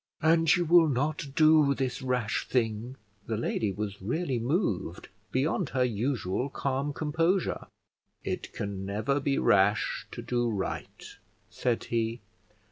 [0.23, 2.95] "And you will not do this rash thing?"
[3.27, 7.67] The lady was really moved beyond her usual calm composure.
[8.23, 11.05] "It can never be rash to do right,"
[11.51, 12.21] said he.